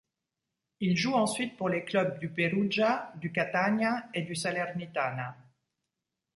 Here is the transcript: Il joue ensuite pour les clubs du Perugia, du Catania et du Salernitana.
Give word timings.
Il 0.79 0.97
joue 0.97 1.13
ensuite 1.13 1.57
pour 1.57 1.69
les 1.69 1.85
clubs 1.85 2.17
du 2.17 2.27
Perugia, 2.29 3.13
du 3.17 3.31
Catania 3.31 4.09
et 4.15 4.23
du 4.23 4.33
Salernitana. 4.33 5.37